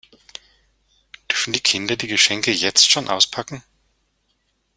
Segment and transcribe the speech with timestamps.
[1.29, 3.61] Dürfen die Kinder die Geschenke jetzt schon auspacken?